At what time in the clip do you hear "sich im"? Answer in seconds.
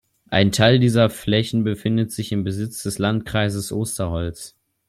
2.11-2.43